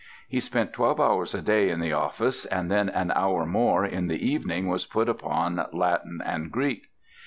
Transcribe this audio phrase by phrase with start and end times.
[0.27, 4.07] He spent twelve hours a day in the office and then an hour more in
[4.07, 6.87] the evening was put upon Latin and Greek.